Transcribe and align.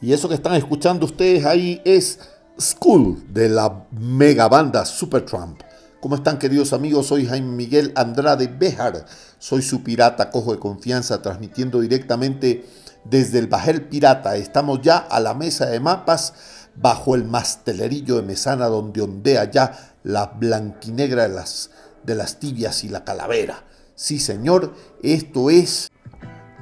y 0.00 0.12
eso 0.12 0.28
que 0.28 0.34
están 0.34 0.54
escuchando 0.54 1.06
ustedes 1.06 1.44
ahí 1.44 1.80
es 1.84 2.18
School 2.58 3.24
de 3.32 3.48
la 3.48 3.86
mega 3.90 4.48
banda 4.48 4.84
Supertramp. 4.84 5.60
¿Cómo 6.00 6.14
están 6.14 6.38
queridos 6.38 6.72
amigos? 6.72 7.08
Soy 7.08 7.26
Jaime 7.26 7.52
Miguel 7.52 7.92
Andrade 7.94 8.46
Bejar. 8.46 9.04
Soy 9.38 9.60
su 9.60 9.82
pirata 9.82 10.30
cojo 10.30 10.52
de 10.52 10.58
confianza 10.58 11.20
transmitiendo 11.20 11.80
directamente 11.80 12.64
desde 13.04 13.38
el 13.38 13.46
Bajel 13.46 13.82
Pirata. 13.82 14.36
Estamos 14.36 14.80
ya 14.82 14.96
a 14.96 15.20
la 15.20 15.34
mesa 15.34 15.66
de 15.66 15.80
mapas 15.80 16.32
bajo 16.76 17.14
el 17.14 17.24
mastelerillo 17.24 18.16
de 18.16 18.22
Mesana 18.22 18.66
donde 18.66 19.02
ondea 19.02 19.50
ya 19.50 19.94
la 20.02 20.26
blanquinegra 20.26 21.28
de 21.28 21.34
las, 21.34 21.70
de 22.04 22.14
las 22.14 22.40
tibias 22.40 22.84
y 22.84 22.88
la 22.88 23.04
calavera. 23.04 23.64
Sí 23.94 24.18
señor, 24.18 24.74
esto 25.02 25.50
es 25.50 25.90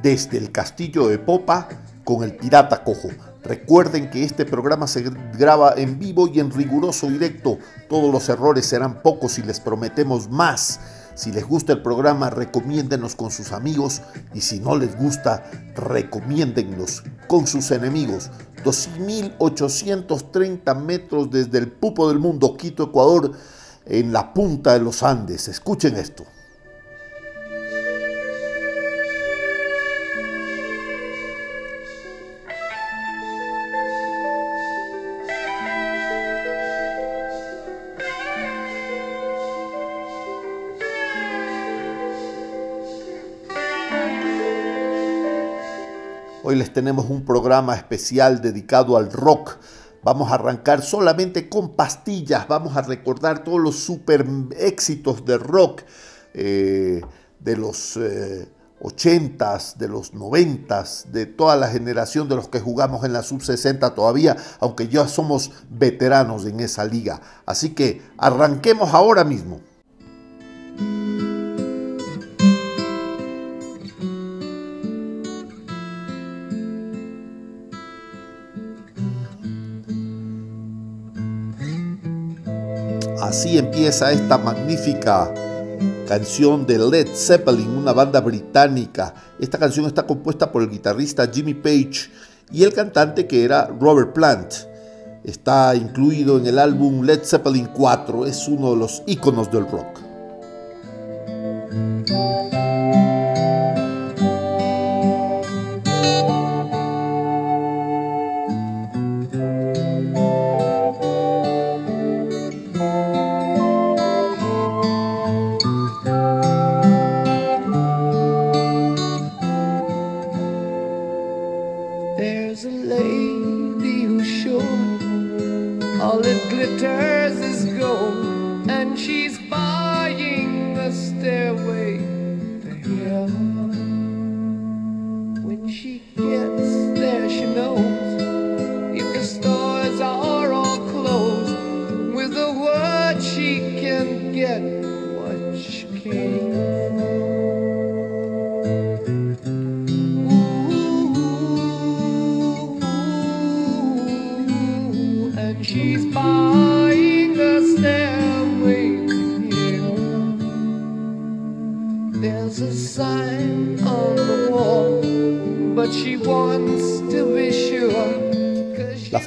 desde 0.03 0.39
el 0.39 0.51
castillo 0.51 1.07
de 1.07 1.19
Popa 1.19 1.69
con 2.03 2.25
el 2.25 2.35
pirata 2.37 2.83
cojo. 2.83 3.11
Recuerden 3.49 4.11
que 4.11 4.25
este 4.25 4.45
programa 4.45 4.87
se 4.87 5.11
graba 5.39 5.73
en 5.75 5.99
vivo 5.99 6.29
y 6.29 6.39
en 6.39 6.51
riguroso 6.51 7.09
directo. 7.09 7.57
Todos 7.89 8.13
los 8.13 8.29
errores 8.29 8.67
serán 8.67 9.01
pocos 9.03 9.39
y 9.39 9.43
les 9.43 9.59
prometemos 9.59 10.29
más. 10.29 10.81
Si 11.15 11.33
les 11.33 11.49
gusta 11.49 11.73
el 11.73 11.81
programa, 11.81 12.29
recomiéndenos 12.29 13.17
con 13.17 13.31
sus 13.31 13.53
amigos 13.53 14.03
y 14.35 14.43
si 14.43 14.61
no 14.61 14.77
les 14.77 14.99
gusta, 14.99 15.51
recomiéndennos 15.75 17.05
con 17.27 17.47
sus 17.47 17.71
enemigos. 17.71 18.31
2.830 18.65 20.77
metros 20.77 21.31
desde 21.31 21.57
el 21.57 21.73
pupo 21.73 22.09
del 22.09 22.19
mundo, 22.19 22.55
Quito, 22.55 22.83
Ecuador, 22.85 23.33
en 23.87 24.13
la 24.13 24.35
punta 24.35 24.75
de 24.75 24.81
los 24.81 25.03
Andes. 25.03 25.49
Escuchen 25.49 25.97
esto. 25.97 26.27
Hoy 46.51 46.57
les 46.57 46.73
tenemos 46.73 47.11
un 47.11 47.27
programa 47.27 47.77
especial 47.77 48.41
dedicado 48.41 48.97
al 48.97 49.13
rock. 49.13 49.59
Vamos 50.03 50.33
a 50.33 50.37
arrancar 50.37 50.81
solamente 50.81 51.47
con 51.51 51.77
pastillas. 51.77 52.49
Vamos 52.49 52.75
a 52.75 52.81
recordar 52.81 53.45
todos 53.45 53.61
los 53.61 53.77
super 53.77 54.25
éxitos 54.57 55.27
de 55.27 55.37
rock 55.37 55.83
eh, 56.33 57.03
de 57.39 57.55
los 57.59 57.99
eh, 57.99 58.49
80s, 58.81 59.77
de 59.77 59.89
los 59.89 60.15
90s, 60.15 61.05
de 61.09 61.27
toda 61.27 61.55
la 61.55 61.69
generación 61.69 62.31
de 62.31 62.37
los 62.37 62.49
que 62.49 62.61
jugamos 62.61 63.05
en 63.05 63.13
la 63.13 63.23
sub 63.23 63.43
60 63.43 63.95
todavía, 63.95 64.35
aunque 64.59 64.89
ya 64.89 65.07
somos 65.07 65.51
veteranos 65.69 66.47
en 66.47 66.61
esa 66.61 66.87
liga. 66.87 67.21
Así 67.45 67.75
que 67.75 68.01
arranquemos 68.17 68.95
ahora 68.95 69.23
mismo. 69.23 69.61
Así 83.29 83.59
empieza 83.59 84.11
esta 84.11 84.39
magnífica 84.39 85.31
canción 86.09 86.65
de 86.65 86.79
Led 86.79 87.09
Zeppelin, 87.15 87.69
una 87.77 87.93
banda 87.93 88.23
británica. 88.23 89.13
Esta 89.39 89.59
canción 89.59 89.85
está 89.85 90.07
compuesta 90.07 90.51
por 90.51 90.63
el 90.63 90.71
guitarrista 90.71 91.29
Jimmy 91.31 91.53
Page 91.53 92.11
y 92.51 92.63
el 92.63 92.73
cantante 92.73 93.27
que 93.27 93.45
era 93.45 93.67
Robert 93.67 94.15
Plant. 94.15 94.55
Está 95.25 95.77
incluido 95.77 96.39
en 96.39 96.47
el 96.47 96.59
álbum 96.59 97.03
Led 97.03 97.23
Zeppelin 97.23 97.67
4, 97.67 98.25
es 98.25 98.49
uno 98.49 98.71
de 98.71 98.77
los 98.79 99.03
íconos 99.05 99.53
del 99.53 99.69
rock. 99.69 100.01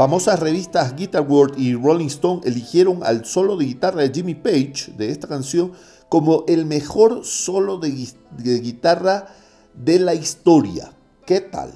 Famosas 0.02 0.40
revistas 0.40 0.96
Guitar 0.96 1.22
World 1.22 1.60
y 1.60 1.76
Rolling 1.76 2.08
Stone 2.08 2.42
eligieron 2.46 3.04
al 3.04 3.24
solo 3.24 3.56
de 3.56 3.66
guitarra 3.66 4.02
de 4.02 4.10
Jimmy 4.12 4.34
Page 4.34 4.94
de 4.98 5.12
esta 5.12 5.28
canción 5.28 5.74
como 6.10 6.44
el 6.48 6.66
mejor 6.66 7.24
solo 7.24 7.78
de, 7.78 7.90
gui- 7.90 8.16
de 8.36 8.60
guitarra 8.62 9.28
de 9.76 10.00
la 10.00 10.16
historia. 10.16 10.92
¿Qué 11.24 11.40
tal? 11.42 11.72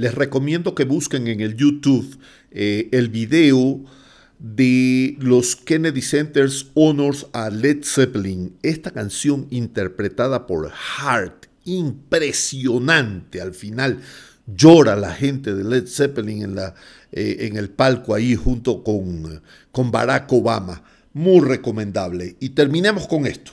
Les 0.00 0.14
recomiendo 0.14 0.74
que 0.74 0.84
busquen 0.84 1.26
en 1.26 1.42
el 1.42 1.56
YouTube 1.56 2.18
eh, 2.52 2.88
el 2.90 3.10
video 3.10 3.84
de 4.38 5.14
los 5.20 5.56
Kennedy 5.56 6.00
Centers 6.00 6.68
Honors 6.72 7.26
a 7.34 7.50
Led 7.50 7.84
Zeppelin. 7.84 8.56
Esta 8.62 8.92
canción 8.92 9.46
interpretada 9.50 10.46
por 10.46 10.72
Hart, 10.72 11.48
impresionante. 11.66 13.42
Al 13.42 13.52
final 13.52 14.00
llora 14.46 14.96
la 14.96 15.12
gente 15.12 15.54
de 15.54 15.64
Led 15.64 15.86
Zeppelin 15.86 16.44
en, 16.44 16.54
la, 16.54 16.74
eh, 17.12 17.36
en 17.40 17.58
el 17.58 17.68
palco 17.68 18.14
ahí 18.14 18.34
junto 18.36 18.82
con, 18.82 19.42
con 19.70 19.90
Barack 19.90 20.32
Obama. 20.32 20.82
Muy 21.12 21.46
recomendable. 21.46 22.36
Y 22.40 22.48
terminemos 22.48 23.06
con 23.06 23.26
esto. 23.26 23.52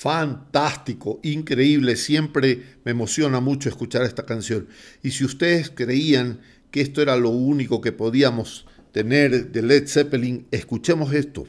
Fantástico, 0.00 1.20
increíble, 1.22 1.94
siempre 1.94 2.78
me 2.86 2.92
emociona 2.92 3.40
mucho 3.40 3.68
escuchar 3.68 4.02
esta 4.04 4.24
canción. 4.24 4.66
Y 5.02 5.10
si 5.10 5.26
ustedes 5.26 5.68
creían 5.68 6.40
que 6.70 6.80
esto 6.80 7.02
era 7.02 7.18
lo 7.18 7.28
único 7.28 7.82
que 7.82 7.92
podíamos 7.92 8.64
tener 8.92 9.52
de 9.52 9.60
Led 9.60 9.86
Zeppelin, 9.86 10.46
escuchemos 10.52 11.12
esto. 11.12 11.46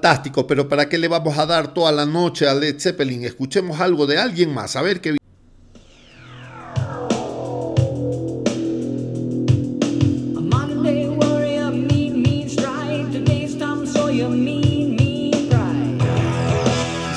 Fantástico, 0.00 0.46
pero 0.46 0.66
¿para 0.66 0.88
qué 0.88 0.96
le 0.96 1.08
vamos 1.08 1.36
a 1.36 1.44
dar 1.44 1.74
toda 1.74 1.92
la 1.92 2.06
noche 2.06 2.48
a 2.48 2.54
Led 2.54 2.80
Zeppelin? 2.80 3.22
Escuchemos 3.26 3.80
algo 3.80 4.06
de 4.06 4.16
alguien 4.16 4.50
más, 4.50 4.74
a 4.74 4.80
ver 4.80 5.02
qué... 5.02 5.18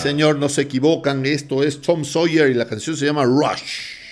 Señor, 0.01 0.35
no 0.35 0.49
se 0.49 0.63
equivocan, 0.63 1.25
esto 1.25 1.63
es 1.63 1.79
Tom 1.79 2.03
Sawyer 2.03 2.49
y 2.49 2.53
la 2.53 2.67
canción 2.67 2.97
se 2.97 3.05
llama 3.05 3.23
Rush. 3.23 4.02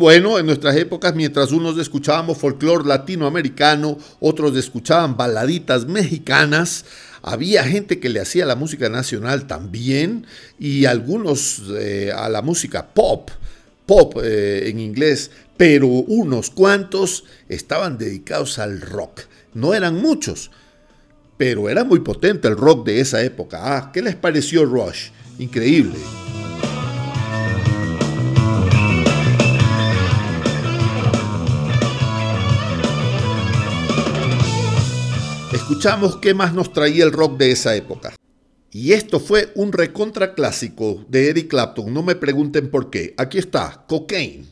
Bueno, 0.00 0.38
en 0.38 0.46
nuestras 0.46 0.76
épocas, 0.76 1.14
mientras 1.14 1.52
unos 1.52 1.76
escuchábamos 1.76 2.38
folclore 2.38 2.88
latinoamericano, 2.88 3.98
otros 4.18 4.56
escuchaban 4.56 5.14
baladitas 5.14 5.84
mexicanas, 5.84 6.86
había 7.20 7.64
gente 7.64 8.00
que 8.00 8.08
le 8.08 8.18
hacía 8.18 8.46
la 8.46 8.56
música 8.56 8.88
nacional 8.88 9.46
también 9.46 10.26
y 10.58 10.86
algunos 10.86 11.62
eh, 11.78 12.10
a 12.16 12.30
la 12.30 12.40
música 12.40 12.86
pop, 12.94 13.30
pop 13.84 14.16
eh, 14.24 14.70
en 14.70 14.80
inglés, 14.80 15.32
pero 15.58 15.86
unos 15.86 16.48
cuantos 16.48 17.24
estaban 17.50 17.98
dedicados 17.98 18.58
al 18.58 18.80
rock. 18.80 19.20
No 19.52 19.74
eran 19.74 19.96
muchos, 19.96 20.50
pero 21.36 21.68
era 21.68 21.84
muy 21.84 22.00
potente 22.00 22.48
el 22.48 22.56
rock 22.56 22.86
de 22.86 23.00
esa 23.00 23.22
época. 23.22 23.76
Ah, 23.76 23.90
¿qué 23.92 24.00
les 24.00 24.16
pareció 24.16 24.64
Rush? 24.64 25.10
Increíble. 25.38 25.98
Escuchamos 35.70 36.16
qué 36.16 36.34
más 36.34 36.52
nos 36.52 36.72
traía 36.72 37.04
el 37.04 37.12
rock 37.12 37.38
de 37.38 37.52
esa 37.52 37.76
época. 37.76 38.12
Y 38.72 38.90
esto 38.92 39.20
fue 39.20 39.52
un 39.54 39.70
recontra 39.70 40.34
clásico 40.34 41.04
de 41.08 41.30
Eric 41.30 41.46
Clapton, 41.46 41.94
no 41.94 42.02
me 42.02 42.16
pregunten 42.16 42.72
por 42.72 42.90
qué. 42.90 43.14
Aquí 43.16 43.38
está, 43.38 43.84
Cocaine. 43.86 44.46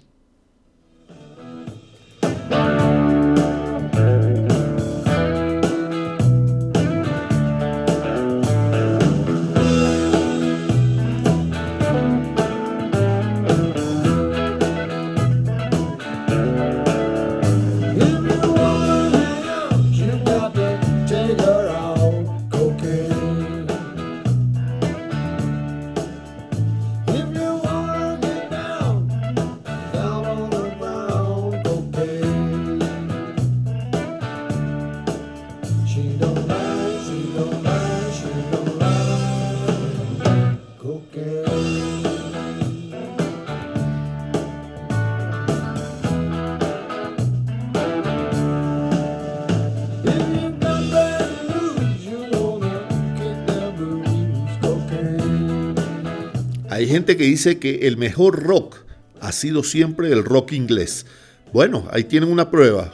Que 57.17 57.25
dice 57.25 57.59
que 57.59 57.87
el 57.87 57.97
mejor 57.97 58.43
rock 58.43 58.85
ha 59.21 59.33
sido 59.33 59.63
siempre 59.63 60.13
el 60.13 60.25
rock 60.25 60.53
inglés. 60.53 61.07
Bueno, 61.53 61.89
ahí 61.91 62.05
tienen 62.05 62.31
una 62.31 62.51
prueba. 62.51 62.93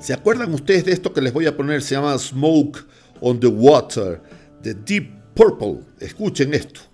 ¿Se 0.00 0.12
acuerdan 0.12 0.52
ustedes 0.52 0.84
de 0.84 0.92
esto 0.92 1.12
que 1.12 1.22
les 1.22 1.32
voy 1.32 1.46
a 1.46 1.56
poner? 1.56 1.80
Se 1.80 1.94
llama 1.94 2.18
Smoke 2.18 2.80
on 3.20 3.38
the 3.38 3.46
Water, 3.46 4.20
de 4.60 4.74
Deep 4.74 5.34
Purple. 5.34 5.78
Escuchen 6.00 6.52
esto. 6.54 6.91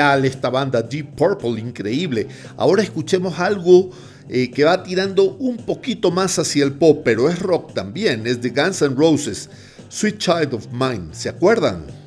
Esta 0.00 0.50
banda 0.50 0.82
Deep 0.82 1.14
Purple, 1.14 1.60
increíble. 1.60 2.26
Ahora 2.56 2.82
escuchemos 2.82 3.38
algo 3.38 3.90
eh, 4.28 4.50
que 4.50 4.64
va 4.64 4.82
tirando 4.82 5.34
un 5.34 5.58
poquito 5.58 6.10
más 6.10 6.38
hacia 6.38 6.64
el 6.64 6.72
pop, 6.72 7.02
pero 7.04 7.28
es 7.28 7.38
rock 7.38 7.74
también, 7.74 8.26
es 8.26 8.40
de 8.40 8.50
Guns 8.50 8.80
N' 8.82 8.94
Roses, 8.96 9.50
Sweet 9.88 10.18
Child 10.18 10.54
of 10.54 10.66
Mine, 10.72 11.08
¿se 11.12 11.28
acuerdan? 11.28 11.99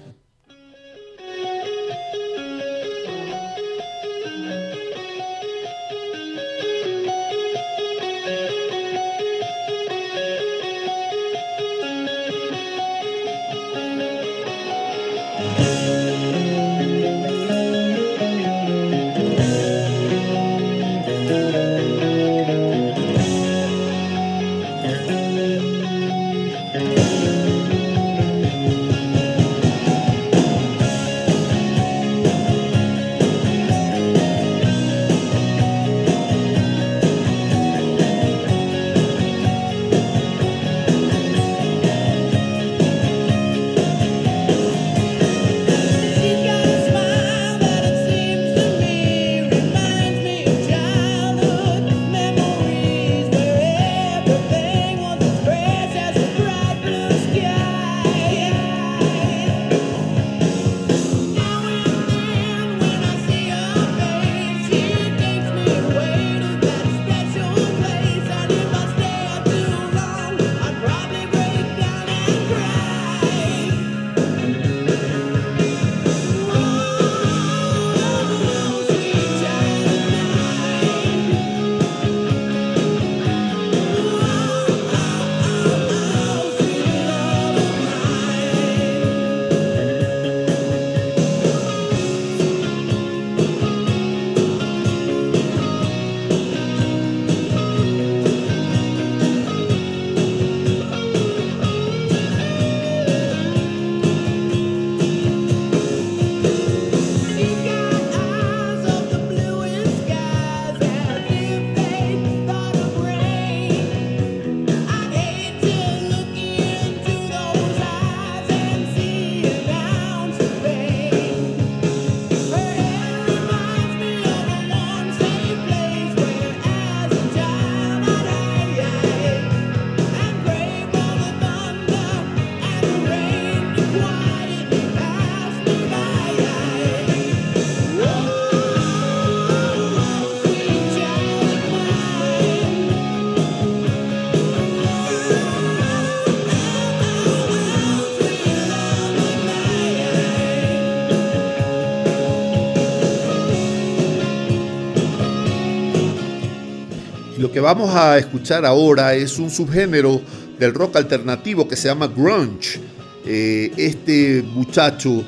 Vamos 157.64 157.96
a 157.96 158.18
escuchar 158.18 158.66
ahora 158.66 159.16
es 159.16 159.40
un 159.40 159.50
subgénero 159.50 160.22
del 160.60 160.74
rock 160.74 160.98
alternativo 160.98 161.68
que 161.68 161.78
se 161.78 161.88
llama 161.88 162.08
grunge. 162.08 162.80
Eh, 163.26 163.72
este 163.78 164.44
muchacho 164.44 165.24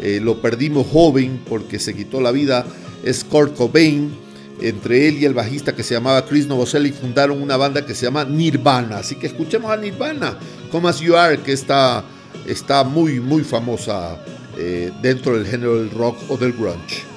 eh, 0.00 0.18
lo 0.22 0.40
perdimos 0.40 0.86
joven 0.86 1.42
porque 1.46 1.78
se 1.78 1.94
quitó 1.94 2.20
la 2.20 2.32
vida, 2.32 2.64
es 3.04 3.22
Kurt 3.22 3.54
Cobain. 3.54 4.26
Entre 4.58 5.06
él 5.06 5.18
y 5.18 5.26
el 5.26 5.34
bajista 5.34 5.76
que 5.76 5.82
se 5.82 5.92
llamaba 5.92 6.24
Chris 6.24 6.46
Novoselic 6.46 6.94
fundaron 6.94 7.42
una 7.42 7.58
banda 7.58 7.84
que 7.84 7.94
se 7.94 8.06
llama 8.06 8.24
Nirvana. 8.24 8.96
Así 8.96 9.16
que 9.16 9.26
escuchemos 9.26 9.70
a 9.70 9.76
Nirvana, 9.76 10.38
Come 10.72 10.88
As 10.88 10.98
You 11.00 11.14
Are, 11.14 11.36
que 11.40 11.52
está, 11.52 12.02
está 12.46 12.82
muy, 12.84 13.20
muy 13.20 13.44
famosa 13.44 14.16
eh, 14.56 14.90
dentro 15.02 15.36
del 15.36 15.46
género 15.46 15.76
del 15.76 15.90
rock 15.90 16.16
o 16.30 16.38
del 16.38 16.54
grunge. 16.54 17.15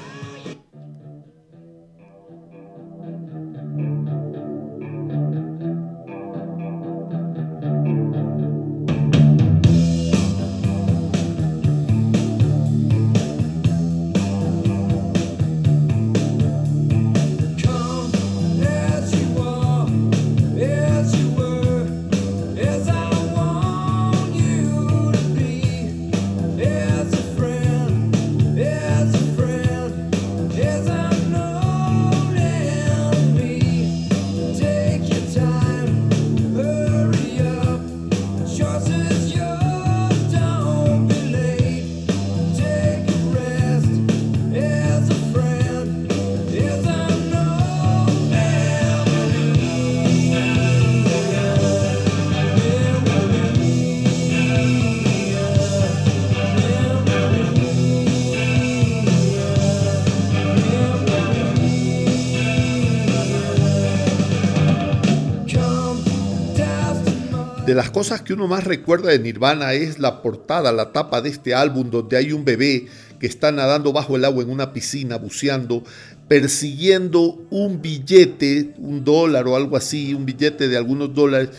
Las 67.90 67.96
cosas 67.96 68.22
que 68.22 68.34
uno 68.34 68.48
más 68.48 68.66
recuerda 68.66 69.10
de 69.10 69.18
Nirvana 69.18 69.74
es 69.74 69.98
la 69.98 70.22
portada, 70.22 70.72
la 70.72 70.92
tapa 70.92 71.24
de 71.24 71.30
este 71.30 71.56
álbum 71.56 71.90
donde 71.90 72.18
hay 72.18 72.34
un 72.34 72.46
bebé 72.46 72.86
que 73.20 73.26
está 73.26 73.52
nadando 73.52 73.92
bajo 73.92 74.16
el 74.16 74.26
agua 74.26 74.44
en 74.44 74.52
una 74.52 74.74
piscina, 74.74 75.18
buceando, 75.18 75.84
persiguiendo 76.28 77.48
un 77.50 77.82
billete, 77.82 78.76
un 78.78 79.04
dólar 79.04 79.48
o 79.48 79.56
algo 79.56 79.76
así, 79.76 80.14
un 80.14 80.24
billete 80.24 80.68
de 80.68 80.78
algunos 80.78 81.16
dólares 81.16 81.50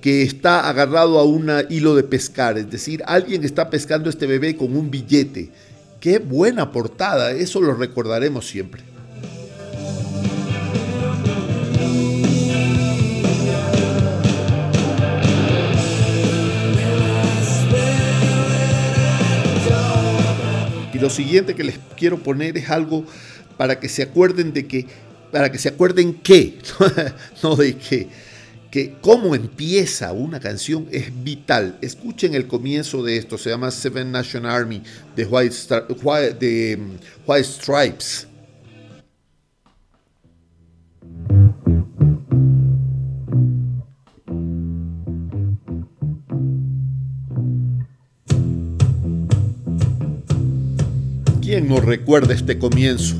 que 0.00 0.22
está 0.22 0.68
agarrado 0.68 1.18
a 1.18 1.24
un 1.24 1.50
hilo 1.70 1.96
de 1.96 2.04
pescar. 2.04 2.56
Es 2.56 2.70
decir, 2.70 3.02
alguien 3.06 3.42
está 3.42 3.68
pescando 3.68 4.08
este 4.10 4.28
bebé 4.28 4.56
con 4.56 4.76
un 4.76 4.92
billete. 4.92 5.50
Qué 5.98 6.20
buena 6.20 6.70
portada, 6.70 7.32
eso 7.32 7.60
lo 7.60 7.74
recordaremos 7.74 8.46
siempre. 8.46 8.89
Lo 21.00 21.08
siguiente 21.08 21.54
que 21.54 21.64
les 21.64 21.78
quiero 21.96 22.18
poner 22.18 22.58
es 22.58 22.68
algo 22.68 23.06
para 23.56 23.80
que 23.80 23.88
se 23.88 24.02
acuerden 24.02 24.52
de 24.52 24.66
que, 24.66 24.86
para 25.32 25.50
que 25.50 25.56
se 25.56 25.70
acuerden 25.70 26.12
qué, 26.14 26.58
no 27.42 27.56
de 27.56 27.76
qué, 27.76 28.08
que 28.70 28.96
cómo 29.00 29.34
empieza 29.34 30.12
una 30.12 30.40
canción 30.40 30.86
es 30.92 31.10
vital. 31.24 31.78
Escuchen 31.80 32.34
el 32.34 32.46
comienzo 32.46 33.02
de 33.02 33.16
esto, 33.16 33.38
se 33.38 33.48
llama 33.48 33.70
Seven 33.70 34.12
Nation 34.12 34.44
Army 34.44 34.82
de 35.16 35.24
White, 35.24 35.56
de 36.38 36.76
mm, 36.76 36.96
White 37.26 37.44
Stripes. 37.44 38.26
¿Quién 51.50 51.66
nos 51.66 51.84
recuerda 51.84 52.32
este 52.32 52.60
comienzo? 52.60 53.16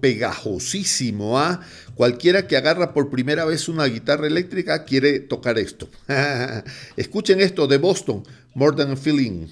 Pegajosísimo. 0.00 1.38
¿ah? 1.38 1.60
Cualquiera 1.94 2.46
que 2.46 2.56
agarra 2.56 2.92
por 2.94 3.10
primera 3.10 3.44
vez 3.44 3.68
una 3.68 3.84
guitarra 3.86 4.26
eléctrica 4.26 4.84
quiere 4.84 5.20
tocar 5.20 5.58
esto. 5.58 5.88
Escuchen 6.96 7.40
esto 7.40 7.66
de 7.66 7.78
Boston, 7.78 8.22
More 8.54 8.76
Than 8.76 8.92
a 8.92 8.96
Feeling. 8.96 9.48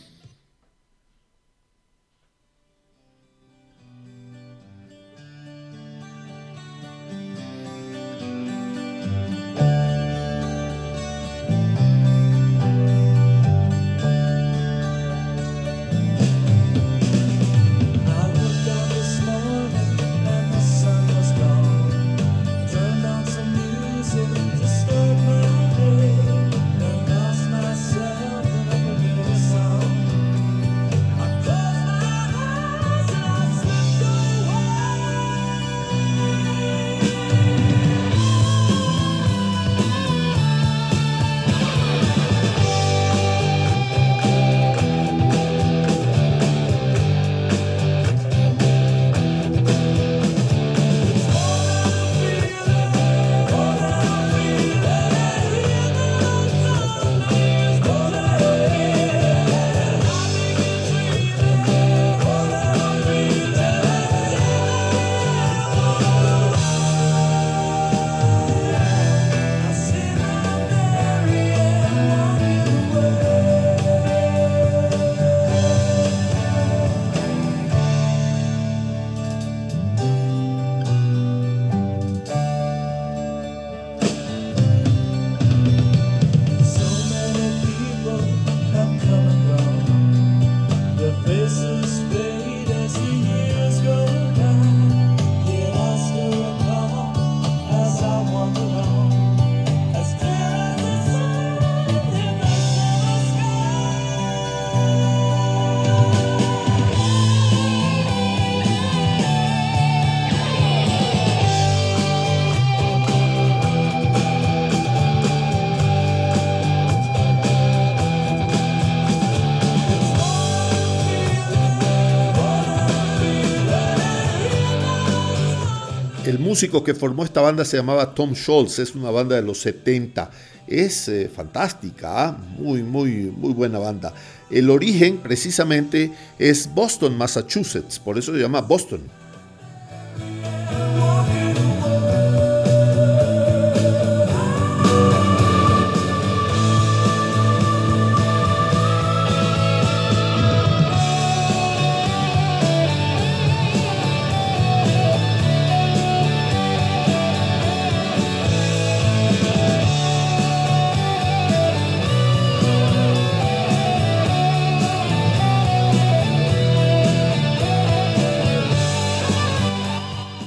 Músico 126.56 126.82
que 126.82 126.94
formó 126.94 127.22
esta 127.22 127.42
banda 127.42 127.66
se 127.66 127.76
llamaba 127.76 128.14
Tom 128.14 128.34
Scholz, 128.34 128.78
es 128.78 128.94
una 128.94 129.10
banda 129.10 129.36
de 129.36 129.42
los 129.42 129.60
70. 129.60 130.30
Es 130.66 131.06
eh, 131.06 131.28
fantástica, 131.28 132.28
¿ah? 132.28 132.38
muy, 132.58 132.82
muy, 132.82 133.30
muy 133.36 133.52
buena 133.52 133.78
banda. 133.78 134.14
El 134.50 134.70
origen 134.70 135.18
precisamente 135.18 136.10
es 136.38 136.74
Boston, 136.74 137.18
Massachusetts, 137.18 137.98
por 137.98 138.16
eso 138.16 138.32
se 138.32 138.40
llama 138.40 138.62
Boston. 138.62 139.02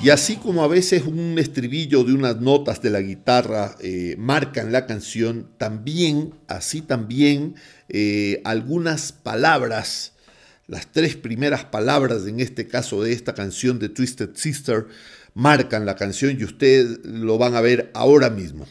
Y 0.10 0.12
así 0.12 0.38
como 0.38 0.64
a 0.64 0.68
veces 0.68 1.04
un 1.06 1.38
estribillo 1.38 2.04
de 2.04 2.14
unas 2.14 2.42
notas 2.42 2.82
de 2.82 2.90
la 2.90 3.00
guitarra 3.00 3.76
eh, 3.80 4.16
marcan 4.18 4.72
la 4.72 4.88
canción, 4.88 5.52
también, 5.60 6.34
así 6.48 6.82
también, 6.82 7.54
eh, 7.90 8.42
algunas 8.44 9.12
palabras, 9.12 10.14
las 10.66 10.92
tres 10.92 11.16
primeras 11.16 11.66
palabras 11.66 12.26
en 12.26 12.40
este 12.40 12.68
caso 12.68 13.04
de 13.04 13.14
esta 13.14 13.36
canción 13.36 13.78
de 13.78 13.90
Twisted 13.90 14.32
Sister, 14.34 14.88
marcan 15.36 15.86
la 15.86 15.96
canción 15.96 16.36
y 16.40 16.44
ustedes 16.44 17.06
lo 17.06 17.38
van 17.38 17.54
a 17.54 17.62
ver 17.62 17.92
ahora 17.94 18.32
mismo. 18.32 18.66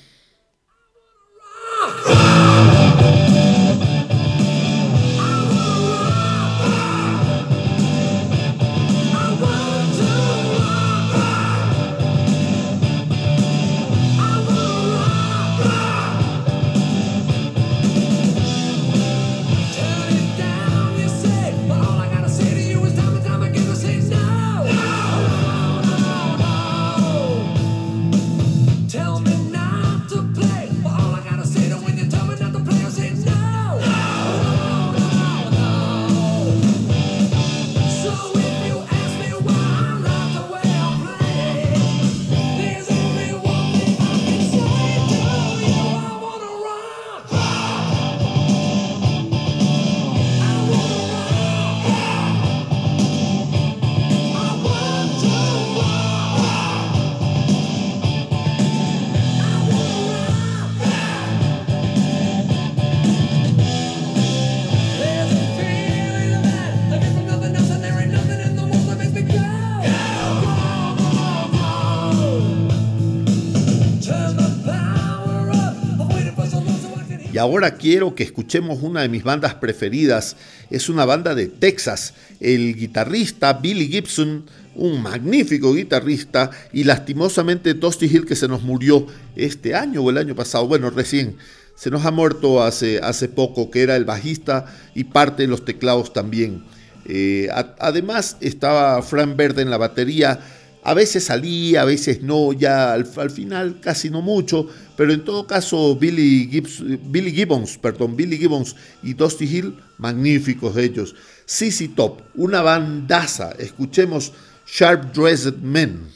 Ahora 77.38 77.76
quiero 77.76 78.14
que 78.14 78.22
escuchemos 78.22 78.82
una 78.82 79.02
de 79.02 79.08
mis 79.08 79.22
bandas 79.22 79.54
preferidas. 79.54 80.36
Es 80.70 80.88
una 80.88 81.04
banda 81.04 81.34
de 81.34 81.46
Texas. 81.46 82.14
El 82.40 82.74
guitarrista 82.74 83.52
Billy 83.54 83.88
Gibson, 83.88 84.44
un 84.74 85.02
magnífico 85.02 85.74
guitarrista, 85.74 86.50
y 86.72 86.84
lastimosamente 86.84 87.74
Dusty 87.74 88.06
Hill 88.06 88.26
que 88.26 88.36
se 88.36 88.48
nos 88.48 88.62
murió 88.62 89.06
este 89.36 89.74
año 89.74 90.02
o 90.02 90.10
el 90.10 90.18
año 90.18 90.34
pasado, 90.34 90.66
bueno, 90.66 90.90
recién. 90.90 91.36
Se 91.74 91.90
nos 91.90 92.04
ha 92.06 92.10
muerto 92.10 92.62
hace, 92.62 92.98
hace 92.98 93.28
poco, 93.28 93.70
que 93.70 93.82
era 93.82 93.96
el 93.96 94.04
bajista 94.04 94.66
y 94.94 95.04
parte 95.04 95.42
de 95.44 95.48
los 95.48 95.64
teclados 95.64 96.12
también. 96.12 96.64
Eh, 97.06 97.48
además 97.78 98.36
estaba 98.40 99.00
Frank 99.02 99.34
Verde 99.36 99.62
en 99.62 99.70
la 99.70 99.78
batería, 99.78 100.40
a 100.88 100.94
veces 100.94 101.24
salía, 101.24 101.82
a 101.82 101.84
veces 101.84 102.22
no, 102.22 102.54
ya 102.54 102.94
al, 102.94 103.30
final 103.30 103.78
casi 103.78 104.08
no 104.08 104.22
mucho, 104.22 104.66
pero 104.96 105.12
en 105.12 105.22
todo 105.22 105.46
caso 105.46 105.94
Billy, 105.96 106.48
Gibbs, 106.50 106.82
Billy 107.10 107.30
Gibbons, 107.30 107.76
perdón, 107.76 108.16
Billy 108.16 108.38
Gibbons 108.38 108.74
y 109.02 109.12
Dusty 109.12 109.44
Hill, 109.44 109.74
magníficos 109.98 110.78
ellos. 110.78 111.14
CC 111.44 111.88
Top, 111.88 112.22
una 112.36 112.62
bandaza, 112.62 113.50
escuchemos 113.58 114.32
Sharp 114.66 115.12
Dressed 115.12 115.58
Men. 115.58 116.08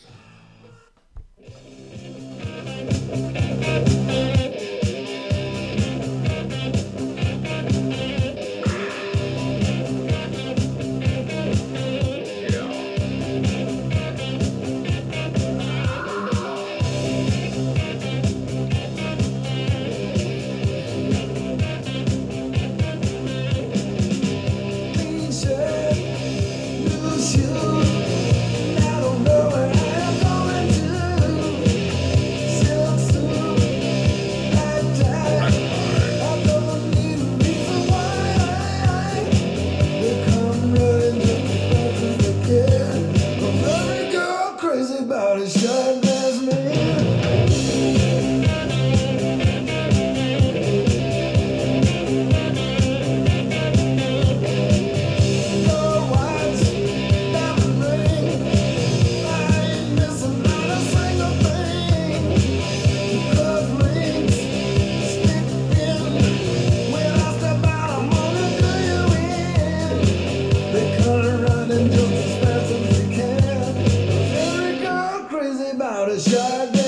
about 75.74 76.10
a 76.10 76.20
shot. 76.20 76.81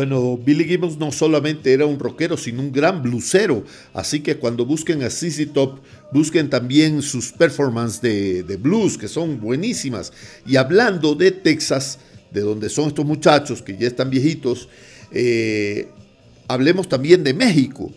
Bueno, 0.00 0.38
Billy 0.38 0.64
Gibbons 0.64 0.96
no 0.96 1.12
solamente 1.12 1.74
era 1.74 1.84
un 1.84 1.98
rockero, 1.98 2.38
sino 2.38 2.62
un 2.62 2.72
gran 2.72 3.02
bluesero. 3.02 3.64
Así 3.92 4.20
que 4.20 4.38
cuando 4.38 4.64
busquen 4.64 5.02
a 5.02 5.10
CC 5.10 5.44
Top, 5.44 5.80
busquen 6.10 6.48
también 6.48 7.02
sus 7.02 7.32
performances 7.32 8.00
de, 8.00 8.56
blues, 8.56 8.96
que 8.96 9.08
son 9.08 9.38
buenísimas. 9.38 10.10
Y 10.46 10.56
hablando 10.56 11.14
de 11.14 11.32
Texas, 11.32 11.98
de 12.30 12.40
donde 12.40 12.70
son 12.70 12.88
estos 12.88 13.04
muchachos 13.04 13.60
que 13.60 13.76
ya 13.76 13.88
están 13.88 14.08
viejitos, 14.08 14.70
eh, 15.12 15.90
hablemos 16.48 16.88
también 16.88 17.22
de 17.22 17.34
México. 17.34 17.92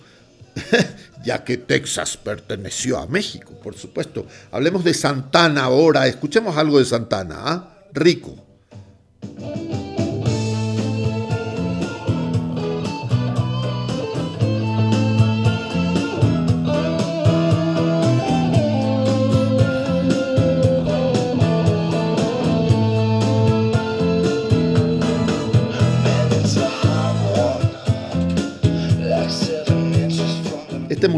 ya 1.24 1.46
que 1.46 1.56
Texas 1.56 2.18
perteneció 2.18 2.98
a 2.98 3.08
México, 3.08 3.54
por 3.64 3.78
supuesto. 3.78 4.28
Hablemos 4.52 4.84
de 4.84 4.94
Santana 4.94 5.64
ahora. 5.64 6.06
Escuchemos 6.06 6.58
algo 6.58 6.80
de 6.80 6.84
Santana. 6.84 7.36
¿ah? 7.38 7.86
Rico. 7.94 8.36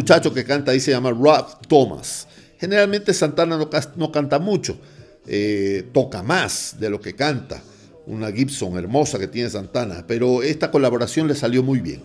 Muchacho 0.06 0.32
que 0.32 0.44
canta 0.44 0.72
ahí 0.72 0.80
se 0.80 0.92
llama 0.92 1.10
Rob 1.10 1.68
Thomas. 1.68 2.28
Generalmente 2.60 3.12
Santana 3.12 3.58
no, 3.96 4.12
canta 4.12 4.38
mucho, 4.38 4.78
eh, 5.26 5.90
toca 5.94 6.22
más 6.22 6.76
de 6.80 6.92
lo 6.92 7.02
que 7.02 7.16
canta. 7.16 7.60
Una 8.06 8.32
Gibson 8.32 8.78
hermosa 8.78 9.18
que 9.18 9.28
tiene 9.28 9.50
Santana, 9.50 10.06
pero 10.08 10.44
esta 10.44 10.70
colaboración 10.70 11.28
le 11.28 11.34
salió 11.34 11.64
muy 11.64 11.80
bien. 11.80 12.04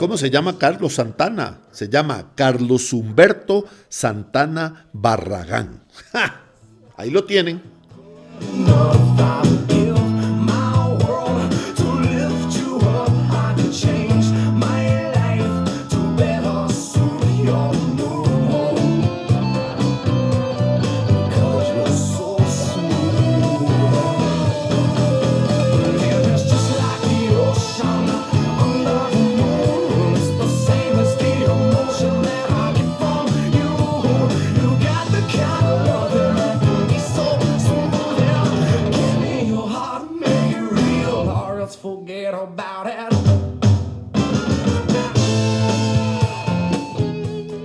Cómo 0.00 0.16
se 0.16 0.30
llama 0.30 0.56
Carlos 0.56 0.94
Santana? 0.94 1.58
Se 1.72 1.90
llama 1.90 2.32
Carlos 2.34 2.90
Humberto 2.94 3.66
Santana 3.90 4.86
Barragán. 4.94 5.82
Ahí 6.96 7.10
lo 7.10 7.24
tienen. 7.24 7.60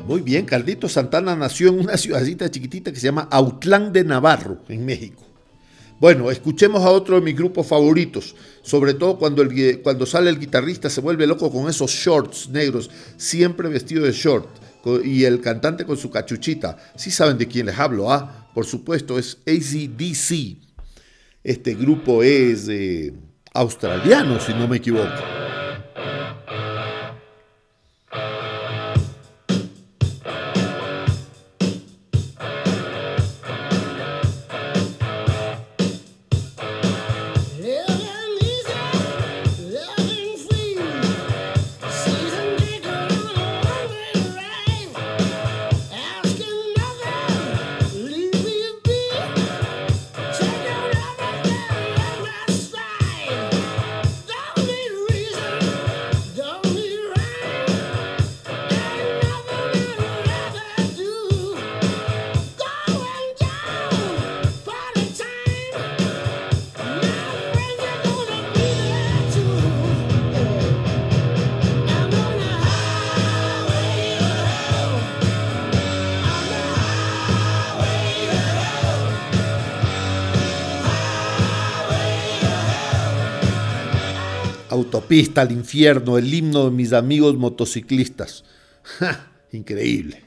Muy 0.07 0.21
bien, 0.21 0.45
Carlito 0.45 0.87
Santana 0.87 1.35
nació 1.35 1.69
en 1.69 1.79
una 1.79 1.97
ciudadita 1.97 2.49
chiquitita 2.49 2.91
que 2.91 2.99
se 2.99 3.07
llama 3.07 3.27
Autlán 3.31 3.91
de 3.91 4.03
Navarro, 4.03 4.59
en 4.69 4.85
México. 4.85 5.23
Bueno, 5.99 6.29
escuchemos 6.29 6.83
a 6.83 6.89
otro 6.89 7.15
de 7.15 7.21
mis 7.21 7.35
grupos 7.35 7.67
favoritos, 7.67 8.35
sobre 8.61 8.93
todo 8.93 9.17
cuando, 9.17 9.41
el, 9.41 9.81
cuando 9.81 10.05
sale 10.05 10.29
el 10.29 10.39
guitarrista 10.39 10.89
se 10.89 11.01
vuelve 11.01 11.25
loco 11.25 11.49
con 11.51 11.69
esos 11.69 11.91
shorts 11.91 12.49
negros, 12.49 12.89
siempre 13.17 13.69
vestido 13.69 14.03
de 14.03 14.11
short, 14.11 14.47
y 15.03 15.23
el 15.23 15.41
cantante 15.41 15.85
con 15.85 15.97
su 15.97 16.11
cachuchita. 16.11 16.77
Sí 16.95 17.11
saben 17.11 17.37
de 17.37 17.47
quién 17.47 17.65
les 17.65 17.79
hablo, 17.79 18.11
¿ah? 18.11 18.49
Por 18.53 18.65
supuesto, 18.65 19.17
es 19.17 19.37
ACDC. 19.47 20.57
Este 21.43 21.75
grupo 21.75 22.23
es 22.23 22.69
australiano, 23.55 24.39
si 24.39 24.53
no 24.53 24.67
me 24.67 24.77
equivoco. 24.77 25.23
Autopista 85.15 85.41
al 85.43 85.53
infierno, 85.53 86.17
el 86.17 86.33
himno 86.33 86.65
de 86.65 86.71
mis 86.71 86.91
amigos 86.91 87.37
motociclistas. 87.37 88.43
Increíble. 89.53 90.24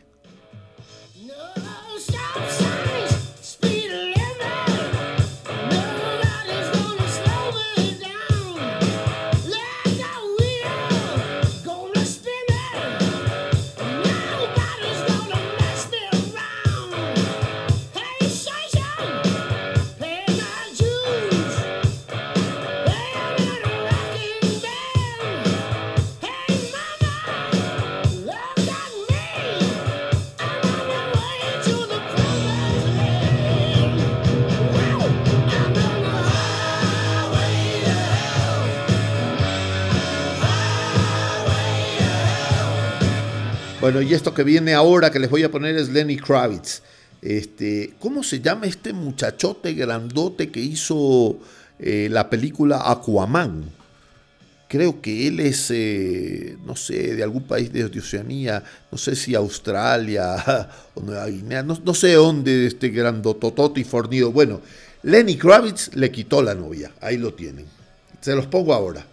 Bueno, 43.91 44.03
y 44.03 44.12
esto 44.12 44.34
que 44.34 44.45
viene 44.45 44.74
ahora 44.74 45.11
que 45.11 45.18
les 45.18 45.30
voy 45.30 45.45
a 45.45 45.51
poner 45.51 45.74
es 45.74 45.89
Lenny 45.89 46.18
Kravitz. 46.18 46.82
Este, 47.22 47.95
¿Cómo 47.99 48.22
se 48.22 48.43
llama 48.43 48.66
este 48.66 48.93
muchachote 48.93 49.72
grandote 49.72 50.51
que 50.51 50.61
hizo 50.61 51.39
eh, 51.78 52.09
la 52.11 52.28
película 52.28 52.82
Aquaman? 52.84 53.64
Creo 54.68 55.01
que 55.01 55.26
él 55.26 55.41
es, 55.41 55.70
eh, 55.70 56.59
no 56.66 56.76
sé, 56.76 57.14
de 57.14 57.22
algún 57.22 57.45
país 57.45 57.72
de 57.72 57.86
Oceanía, 57.86 58.62
no 58.93 58.99
sé 58.99 59.16
si 59.16 59.34
Australia 59.34 60.68
o 60.95 61.01
Nueva 61.01 61.26
Guinea, 61.28 61.62
no, 61.62 61.95
sé 61.95 62.12
dónde 62.12 62.66
este 62.66 62.91
grandototote 62.91 63.80
y 63.80 63.84
fornido. 63.84 64.32
Bueno, 64.32 64.61
Lenny 65.03 65.39
Kravitz 65.39 65.95
le 65.95 66.11
quitó 66.11 66.43
la 66.43 66.55
novia, 66.55 66.93
ahí 67.01 67.16
lo 67.16 67.32
tienen. 67.32 67.64
Se 68.20 68.34
los 68.34 68.49
pongo 68.49 68.74
ahora. 68.74 69.07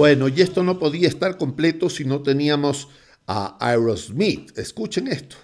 Bueno, 0.00 0.28
y 0.28 0.40
esto 0.40 0.62
no 0.62 0.78
podía 0.78 1.08
estar 1.08 1.36
completo 1.36 1.90
si 1.90 2.06
no 2.06 2.22
teníamos 2.22 2.88
a 3.26 3.58
Aerosmith. 3.60 4.56
Escuchen 4.56 5.08
esto. 5.08 5.36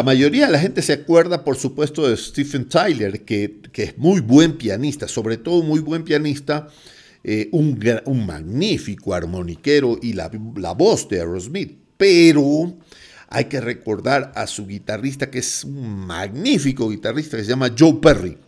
La 0.00 0.04
mayoría 0.04 0.46
de 0.46 0.52
la 0.52 0.58
gente 0.58 0.80
se 0.80 0.94
acuerda, 0.94 1.44
por 1.44 1.58
supuesto, 1.58 2.08
de 2.08 2.16
Stephen 2.16 2.70
Tyler, 2.70 3.22
que, 3.22 3.60
es 3.74 3.98
muy 3.98 4.20
buen 4.20 4.56
pianista, 4.56 5.06
sobre 5.06 5.36
todo 5.36 5.62
muy 5.62 5.80
buen 5.80 6.04
pianista, 6.04 6.68
eh, 7.22 7.50
un, 7.52 7.78
un, 8.06 8.24
magnífico 8.24 9.12
armoniquero 9.12 9.98
y 10.00 10.14
la, 10.14 10.30
la 10.56 10.72
voz 10.72 11.06
de 11.10 11.18
Aerosmith. 11.18 11.76
Pero 11.98 12.78
hay 13.28 13.44
que 13.44 13.60
recordar 13.60 14.32
a 14.34 14.46
su 14.46 14.66
guitarrista, 14.66 15.30
que 15.30 15.40
es 15.40 15.64
un 15.64 16.06
magnífico 16.06 16.88
guitarrista, 16.88 17.36
que 17.36 17.44
se 17.44 17.50
llama 17.50 17.74
Joe 17.78 17.98
Perry. 18.00 18.38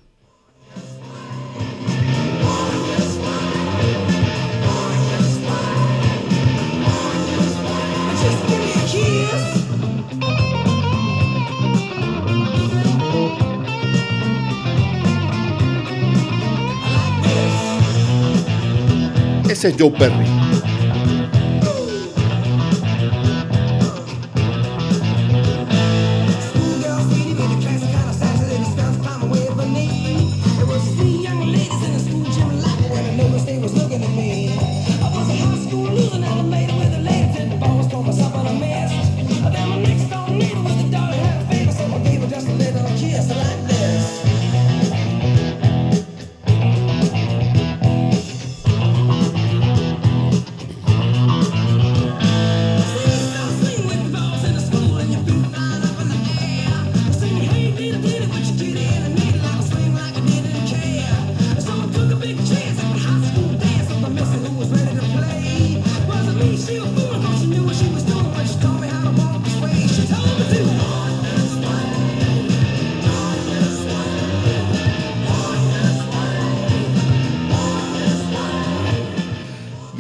Es 19.65 19.77
Joe 19.79 19.91
Perry. 19.93 20.52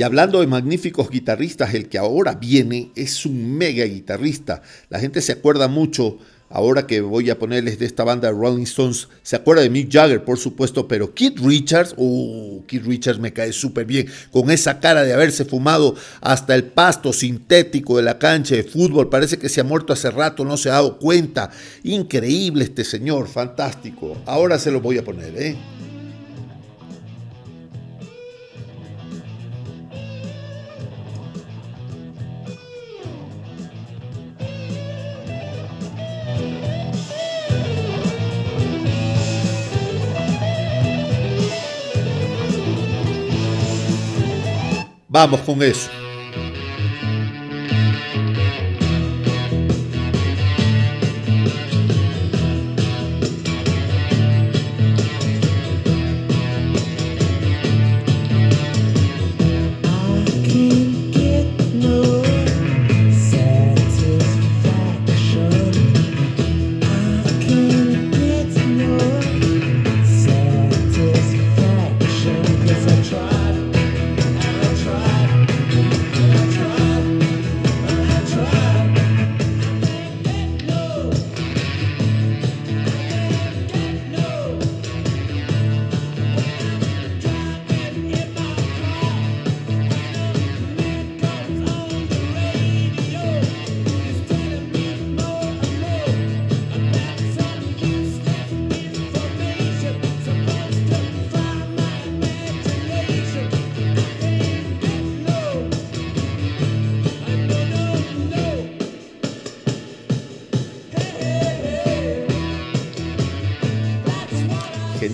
Y 0.02 0.04
hablando 0.04 0.40
de 0.40 0.48
magníficos 0.48 1.10
guitarristas, 1.10 1.74
el 1.74 1.88
que 1.88 1.96
ahora 1.96 2.34
viene 2.34 2.90
es 2.96 3.24
un 3.24 3.56
mega 3.56 3.84
guitarrista. 3.84 4.60
La 4.88 4.98
gente 4.98 5.20
se 5.20 5.30
acuerda 5.30 5.68
mucho, 5.68 6.18
ahora 6.50 6.88
que 6.88 7.00
voy 7.00 7.30
a 7.30 7.38
ponerles 7.38 7.78
de 7.78 7.86
esta 7.86 8.02
banda 8.02 8.26
de 8.26 8.34
Rolling 8.34 8.64
Stones, 8.64 9.06
se 9.22 9.36
acuerda 9.36 9.62
de 9.62 9.70
Mick 9.70 9.92
Jagger, 9.92 10.24
por 10.24 10.38
supuesto, 10.38 10.88
pero 10.88 11.14
Keith 11.14 11.38
Richards, 11.38 11.94
oh, 11.98 12.64
Keith 12.66 12.84
Richards 12.84 13.20
me 13.20 13.32
cae 13.32 13.52
súper 13.52 13.86
bien, 13.86 14.08
con 14.32 14.50
esa 14.50 14.80
cara 14.80 15.04
de 15.04 15.12
haberse 15.12 15.44
fumado 15.44 15.94
hasta 16.20 16.56
el 16.56 16.64
pasto 16.64 17.12
sintético 17.12 17.96
de 17.96 18.02
la 18.02 18.18
cancha 18.18 18.56
de 18.56 18.64
fútbol, 18.64 19.08
parece 19.08 19.38
que 19.38 19.48
se 19.48 19.60
ha 19.60 19.64
muerto 19.64 19.92
hace 19.92 20.10
rato, 20.10 20.44
no 20.44 20.56
se 20.56 20.68
ha 20.68 20.72
dado 20.72 20.98
cuenta. 20.98 21.52
Increíble 21.84 22.64
este 22.64 22.82
señor, 22.82 23.28
fantástico. 23.28 24.20
Ahora 24.26 24.58
se 24.58 24.72
lo 24.72 24.80
voy 24.80 24.98
a 24.98 25.04
poner, 25.04 25.40
¿eh? 25.40 25.56
Vamos 45.12 45.42
con 45.42 45.62
eso. 45.62 46.01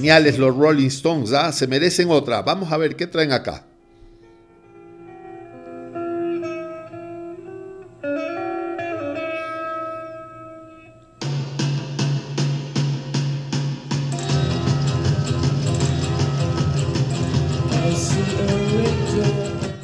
Los 0.09 0.57
Rolling 0.57 0.87
Stones, 0.87 1.35
¿ah? 1.35 1.53
se 1.53 1.67
merecen 1.67 2.09
otra. 2.11 2.41
Vamos 2.41 2.73
a 2.73 2.79
ver 2.79 2.97
qué 2.97 3.07
traen 3.07 3.31
acá. 3.31 3.67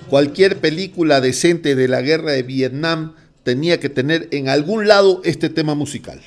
Cualquier 0.09 0.59
película 0.59 1.21
decente 1.21 1.75
de 1.75 1.87
la 1.87 2.01
guerra 2.01 2.33
de 2.33 2.43
Vietnam 2.45 3.15
tenía 3.43 3.79
que 3.79 3.91
tener 3.91 4.29
en 4.31 4.49
algún 4.49 4.89
lado 4.89 5.21
este 5.25 5.51
tema 5.51 5.75
musical. 5.75 6.23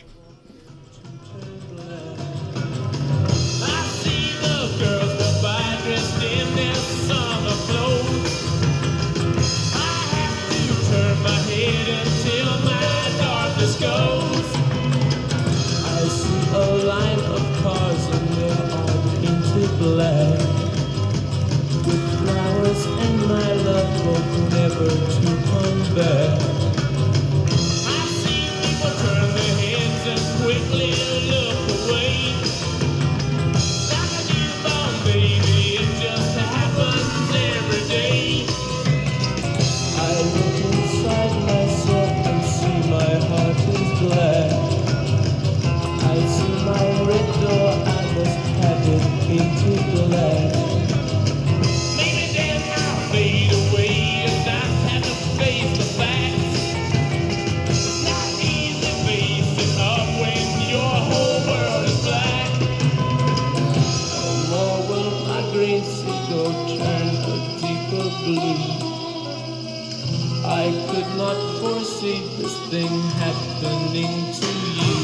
Safest 72.01 72.59
thing 72.69 72.93
happening 73.17 74.13
to 74.37 74.51
you. 74.77 74.97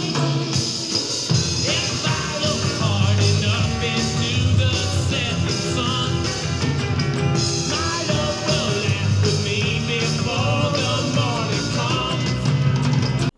If 1.66 2.06
I 2.06 2.26
look 2.44 2.64
hard 2.80 3.20
enough 3.34 3.82
into 3.82 4.34
the 4.60 4.74
sun, 5.74 6.12
me 9.44 9.60
before 9.88 10.70
the 10.78 10.94
morning 11.16 11.68
comes. 11.76 13.30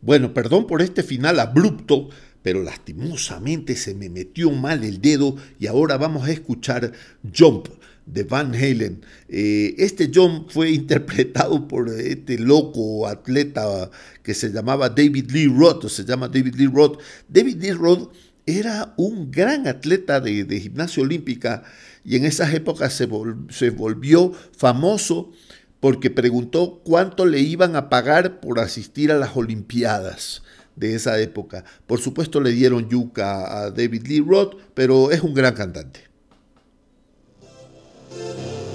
Bueno, 0.00 0.34
perdón 0.34 0.66
por 0.66 0.82
este 0.82 1.02
final 1.02 1.40
abrupto, 1.40 2.08
pero 2.42 2.62
lastimosamente 2.62 3.74
se 3.76 3.94
me 3.94 4.08
metió 4.10 4.50
mal 4.50 4.84
el 4.84 5.00
dedo 5.00 5.36
y 5.58 5.66
ahora 5.66 5.96
vamos 5.96 6.28
a 6.28 6.32
escuchar 6.32 6.92
Jump 7.34 7.68
de 8.12 8.24
Van 8.24 8.54
Halen. 8.54 9.00
Eh, 9.28 9.74
este 9.78 10.10
Jump 10.12 10.50
fue 10.50 10.70
interpretado 10.72 11.68
por 11.68 11.88
este 11.88 12.38
loco 12.38 13.06
atleta 13.06 13.90
que 14.22 14.34
se 14.34 14.50
llamaba 14.50 14.88
David 14.88 15.30
Lee 15.30 15.46
Roth, 15.48 15.84
o 15.84 15.88
se 15.88 16.04
llama 16.04 16.28
David 16.28 16.54
Lee 16.56 16.70
Roth. 16.72 17.00
David 17.28 17.62
Lee 17.62 17.72
Roth 17.72 18.12
era 18.46 18.94
un 18.96 19.30
gran 19.30 19.66
atleta 19.66 20.20
de, 20.20 20.44
de 20.44 20.60
gimnasia 20.60 21.02
olímpica 21.02 21.64
y 22.04 22.16
en 22.16 22.24
esas 22.24 22.54
épocas 22.54 22.94
se, 22.94 23.06
vol 23.06 23.46
se 23.50 23.70
volvió 23.70 24.32
famoso 24.56 25.32
porque 25.80 26.10
preguntó 26.10 26.80
cuánto 26.84 27.26
le 27.26 27.40
iban 27.40 27.76
a 27.76 27.88
pagar 27.88 28.40
por 28.40 28.58
asistir 28.58 29.12
a 29.12 29.18
las 29.18 29.36
Olimpiadas 29.36 30.42
de 30.76 30.94
esa 30.94 31.20
época. 31.20 31.64
Por 31.86 32.00
supuesto 32.00 32.40
le 32.40 32.50
dieron 32.52 32.88
yuca 32.88 33.62
a 33.62 33.70
David 33.70 34.06
Lee 34.06 34.24
Roth, 34.26 34.56
pero 34.74 35.10
es 35.10 35.22
un 35.22 35.34
gran 35.34 35.54
cantante. 35.54 36.07
No 38.10 38.67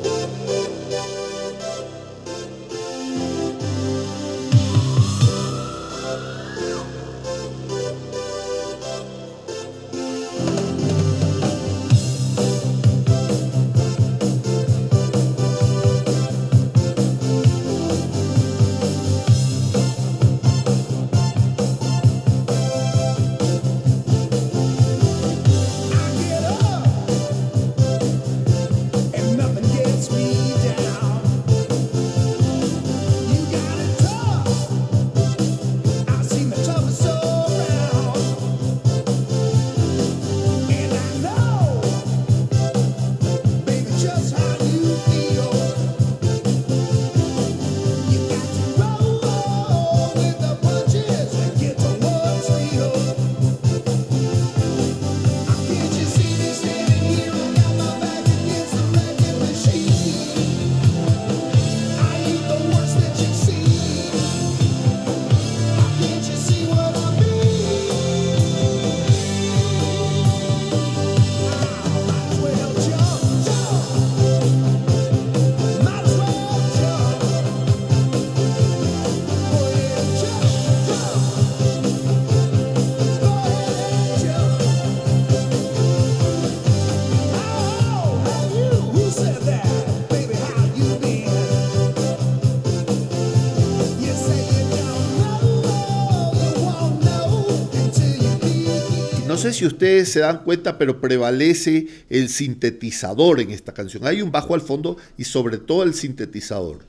sé 99.43 99.53
si 99.53 99.65
ustedes 99.65 100.09
se 100.09 100.21
dan 100.21 100.43
cuenta, 100.43 100.77
pero 100.77 101.01
prevalece 101.01 101.87
el 102.09 102.29
sintetizador 102.29 103.41
en 103.41 103.51
esta 103.51 103.73
canción. 103.73 104.07
Hay 104.07 104.21
un 104.21 104.31
bajo 104.31 104.55
al 104.55 104.61
fondo 104.61 104.97
y 105.17 105.25
sobre 105.25 105.57
todo 105.57 105.83
el 105.83 105.93
sintetizador. 105.93 106.79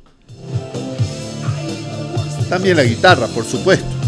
También 2.48 2.76
la 2.76 2.84
guitarra, 2.84 3.26
por 3.26 3.44
supuesto. 3.44 4.03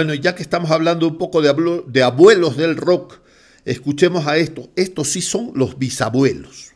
Bueno, 0.00 0.14
ya 0.14 0.34
que 0.34 0.42
estamos 0.42 0.70
hablando 0.70 1.06
un 1.06 1.18
poco 1.18 1.42
de, 1.42 2.02
abuelos 2.02 2.56
del 2.56 2.78
rock, 2.78 3.18
escuchemos 3.66 4.26
a 4.26 4.38
esto. 4.38 4.70
Estos 4.74 5.08
sí 5.08 5.20
son 5.20 5.52
los 5.54 5.78
bisabuelos. 5.78 6.72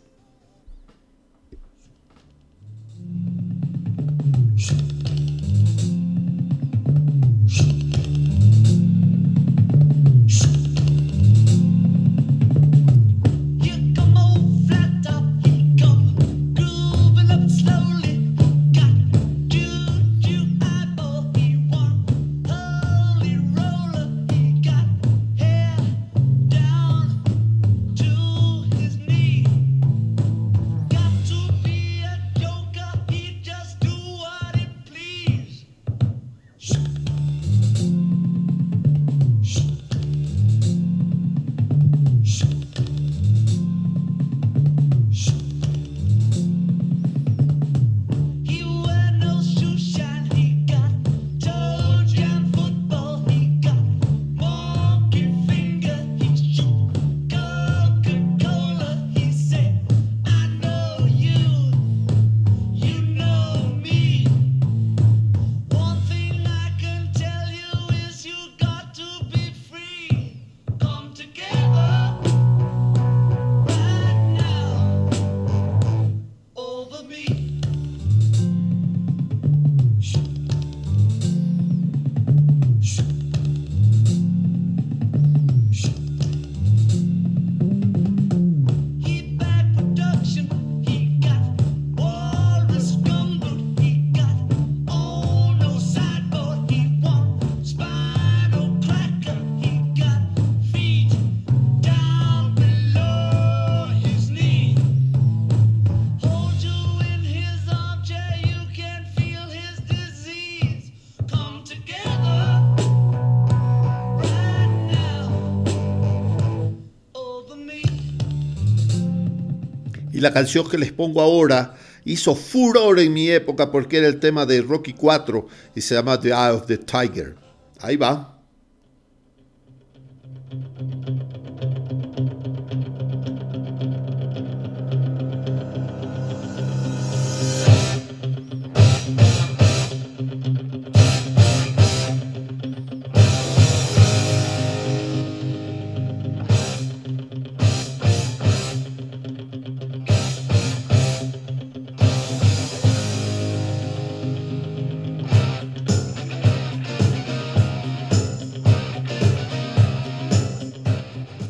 La 120.24 120.32
canción 120.32 120.68
que 120.68 120.78
les 120.78 120.90
pongo 120.90 121.20
ahora 121.20 121.74
hizo 122.04 122.34
furor 122.34 122.98
en 122.98 123.12
mi 123.12 123.28
época 123.28 123.70
porque 123.70 123.98
era 123.98 124.08
el 124.08 124.18
tema 124.18 124.46
de 124.46 124.62
Rocky 124.62 124.94
4 124.94 125.46
y 125.74 125.80
se 125.82 125.94
llama 125.94 126.18
The 126.18 126.30
Eye 126.30 126.50
of 126.50 126.66
the 126.66 126.78
Tiger. 126.78 127.36
Ahí 127.80 127.96
va. 127.96 128.33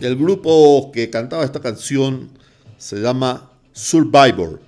El 0.04 0.16
grupo 0.16 0.90
que 0.92 1.08
cantaba 1.08 1.46
esta 1.46 1.60
canción 1.62 2.28
se 2.76 2.96
llama 2.96 3.50
Survivor. 3.72 4.60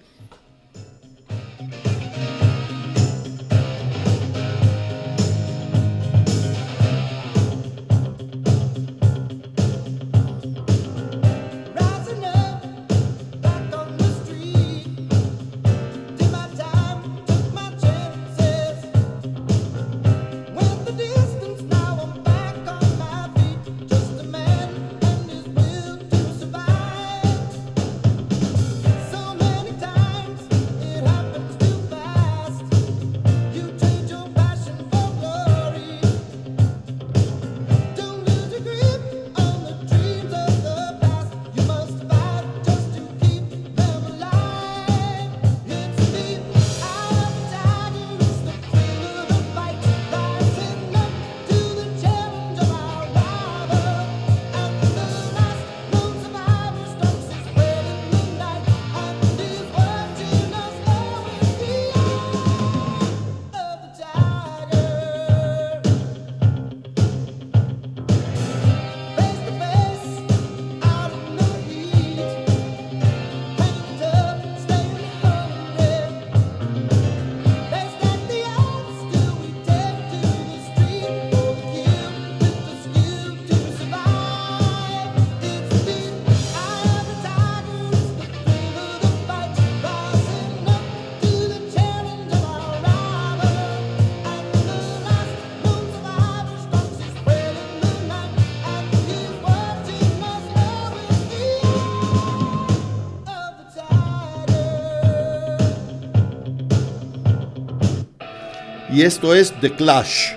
Y 108.97 109.03
esto 109.03 109.34
es 109.34 109.53
The 109.61 109.72
Clash. 109.72 110.32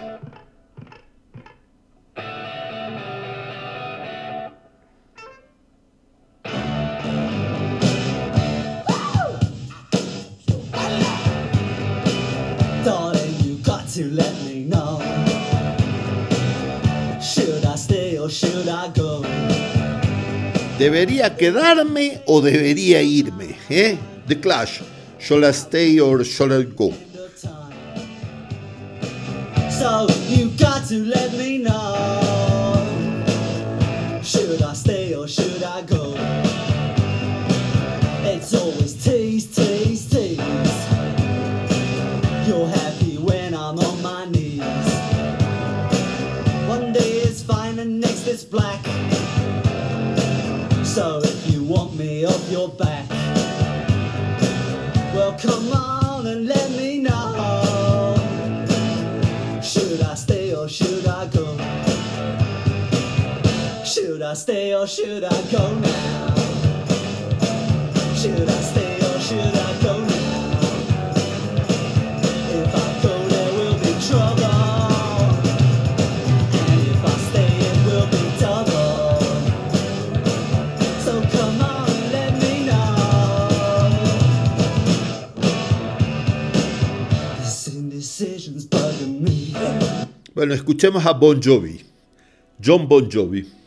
¿Debería 20.78 21.38
quedarme 21.38 22.22
o 22.26 22.42
debería 22.42 23.02
irme? 23.02 23.56
¿Eh? 23.70 23.98
The 24.28 24.38
Clash. 24.38 24.82
Shall 25.18 25.46
I 25.46 25.52
stay 25.52 26.00
or 26.02 26.26
shall 26.26 26.52
I 26.52 26.66
go? 26.66 26.94
So 29.80 30.08
you 30.28 30.50
got 30.58 30.86
to 30.90 31.06
let 31.06 31.32
me 31.32 31.60
know. 31.60 32.82
Should 34.22 34.62
I 34.62 34.74
stay 34.74 35.16
or 35.16 35.26
should 35.26 35.64
I 35.64 35.84
go? 35.84 36.16
It's 38.26 38.54
always 38.54 39.02
tease, 39.02 39.56
tease. 39.56 39.89
I 64.30 64.34
stay 64.36 64.76
or 64.76 64.86
should 64.86 65.24
I 65.24 65.42
go 65.50 65.74
now? 65.80 66.36
Should 68.14 68.48
I 68.48 68.62
stay 68.62 68.98
or 69.02 69.20
should 69.20 69.56
I 69.56 69.82
go 69.82 69.98
now? 70.06 70.60
If 72.54 72.76
I 72.76 73.02
go, 73.02 73.14
there 73.28 73.54
will 73.58 73.78
be 73.80 73.92
trouble. 74.06 74.44
And 76.62 76.82
if 76.94 77.02
I 77.04 77.16
stay, 77.30 77.52
it 77.70 77.78
will 77.88 78.08
be 78.14 78.24
double. 78.38 79.18
So 81.02 81.14
come 81.36 81.62
on 81.62 81.90
let 82.12 82.34
me 82.40 82.54
know. 82.68 83.90
This 87.40 87.68
indecision's 87.74 88.68
bugging 88.68 89.22
me. 89.22 89.56
Bueno, 90.36 90.54
escuchemos 90.54 91.04
a 91.04 91.14
Bon 91.14 91.42
Jovi, 91.42 91.84
John 92.60 92.88
Bon 92.88 93.10
Jovi. 93.10 93.59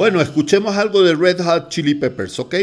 Bueno, 0.00 0.22
escuchemos 0.22 0.78
algo 0.78 1.02
de 1.02 1.14
Red 1.14 1.42
Hot 1.42 1.68
Chili 1.68 1.94
Peppers, 1.94 2.38
¿ok? 2.38 2.54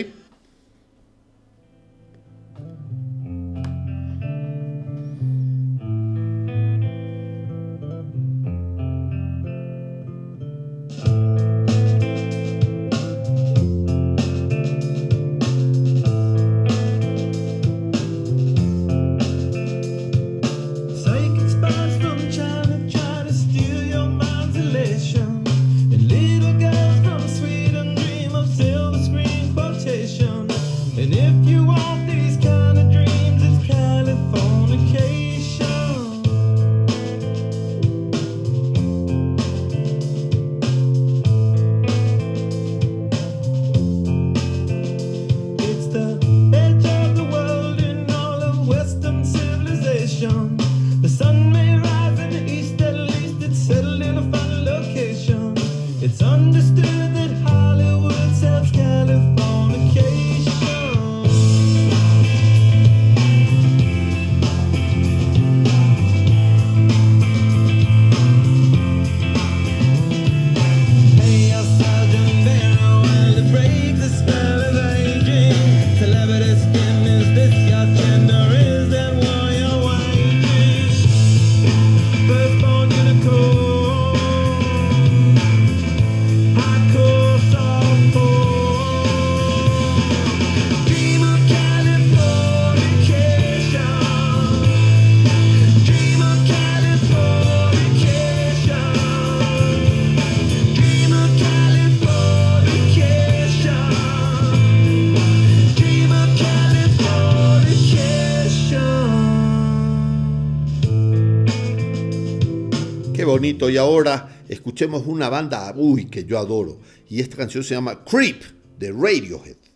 Y 113.49 113.77
ahora 113.77 114.43
escuchemos 114.49 115.03
una 115.05 115.29
banda, 115.29 115.73
uy, 115.75 116.05
que 116.05 116.25
yo 116.25 116.37
adoro. 116.39 116.79
Y 117.09 117.21
esta 117.21 117.37
canción 117.37 117.63
se 117.63 117.75
llama 117.75 118.03
Creep 118.03 118.41
de 118.77 118.91
Radiohead. 118.91 119.66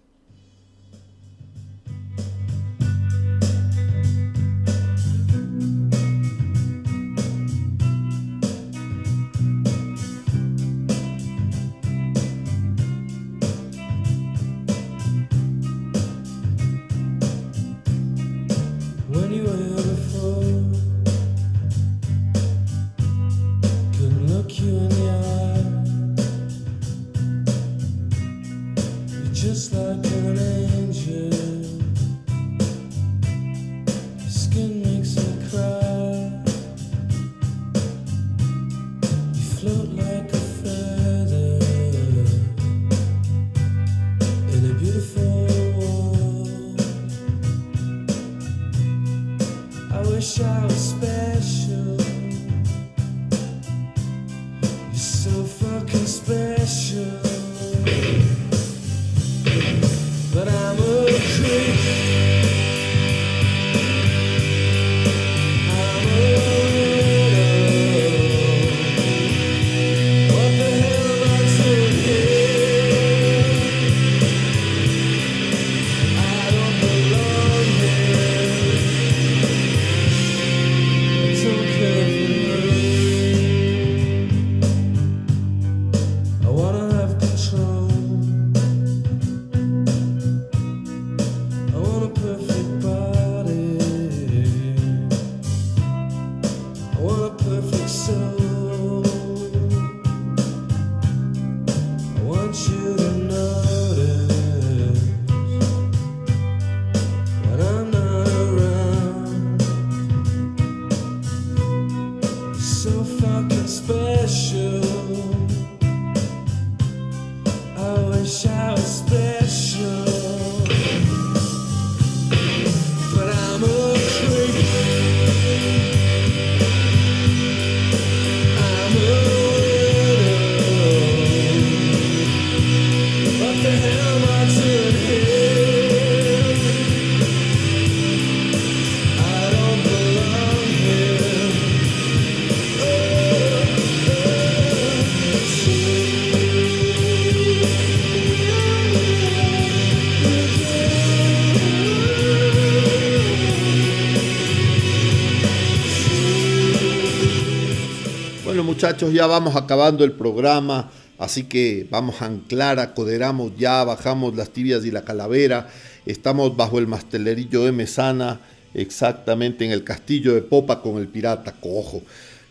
Muchachos, 158.92 159.14
ya 159.14 159.26
vamos 159.26 159.56
acabando 159.56 160.04
el 160.04 160.12
programa, 160.12 160.92
así 161.18 161.44
que 161.44 161.88
vamos 161.90 162.22
a 162.22 162.26
anclar, 162.26 162.78
acoderamos 162.78 163.54
ya, 163.58 163.86
bajamos 163.86 164.36
las 164.36 164.50
tibias 164.50 164.84
y 164.84 164.92
la 164.92 165.06
calavera, 165.06 165.70
estamos 166.06 166.58
bajo 166.58 166.78
el 166.78 166.88
mastelerillo 166.88 167.64
de 167.64 167.72
Mesana, 167.72 168.42
exactamente 168.74 169.64
en 169.64 169.72
el 169.72 169.86
castillo 169.86 170.34
de 170.34 170.42
Popa 170.42 170.82
con 170.82 170.98
el 170.98 171.08
pirata 171.08 171.54
cojo. 171.54 172.02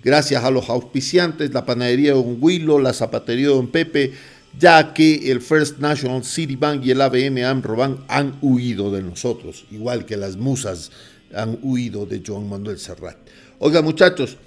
Gracias 0.02 0.42
a 0.42 0.50
los 0.50 0.70
auspiciantes, 0.70 1.52
la 1.52 1.66
panadería 1.66 2.14
de 2.14 2.22
Don 2.22 2.38
Huilo, 2.40 2.78
la 2.78 2.94
zapatería 2.94 3.48
de 3.48 3.54
Don 3.54 3.68
Pepe, 3.68 4.14
ya 4.58 4.94
que 4.94 5.30
el 5.30 5.42
First 5.42 5.76
National 5.76 6.24
City 6.24 6.56
Bank 6.56 6.86
y 6.86 6.92
el 6.92 7.02
ABN 7.02 7.44
AMRO 7.44 7.76
Bank 7.76 8.00
han 8.08 8.38
huido 8.40 8.90
de 8.90 9.02
nosotros, 9.02 9.66
igual 9.70 10.06
que 10.06 10.16
las 10.16 10.38
musas 10.38 10.90
han 11.34 11.58
huido 11.60 12.06
de 12.06 12.22
Joan 12.26 12.48
Manuel 12.48 12.78
Serrat. 12.78 13.18
Oiga 13.58 13.82
muchachos, 13.82 14.38